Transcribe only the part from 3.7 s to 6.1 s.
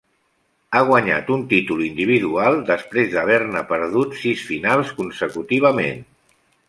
perdut sis finals consecutivament.